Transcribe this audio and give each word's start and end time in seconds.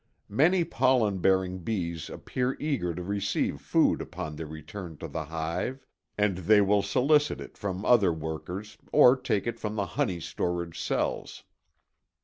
Many 0.29 0.63
pollen 0.63 1.19
bearing 1.19 1.59
bees 1.59 2.09
appear 2.09 2.57
eager 2.59 2.95
to 2.95 3.03
receive 3.03 3.61
food 3.61 4.01
upon 4.01 4.35
their 4.35 4.47
return 4.47 4.97
to 4.97 5.07
the 5.07 5.25
hive, 5.25 5.85
and 6.17 6.39
they 6.39 6.59
will 6.59 6.81
solicit 6.81 7.39
it 7.39 7.55
from 7.55 7.85
other 7.85 8.11
workers 8.11 8.79
or 8.91 9.15
take 9.15 9.45
it 9.45 9.59
from 9.59 9.75
the 9.75 9.85
honey 9.85 10.19
storage 10.19 10.81
cells. 10.81 11.43